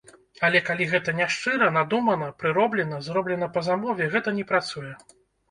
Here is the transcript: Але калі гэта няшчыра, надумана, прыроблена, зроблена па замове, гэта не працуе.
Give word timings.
Але 0.47 0.59
калі 0.69 0.85
гэта 0.93 1.13
няшчыра, 1.19 1.67
надумана, 1.75 2.31
прыроблена, 2.41 2.99
зроблена 3.09 3.51
па 3.59 3.65
замове, 3.69 4.09
гэта 4.17 4.37
не 4.41 4.49
працуе. 4.55 4.93